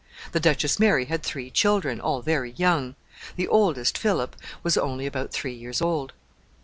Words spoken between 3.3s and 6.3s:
The oldest, Philip, was only about three years old.